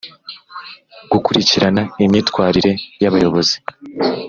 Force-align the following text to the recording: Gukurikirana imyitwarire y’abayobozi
Gukurikirana 1.11 1.81
imyitwarire 2.05 2.71
y’abayobozi 3.01 3.55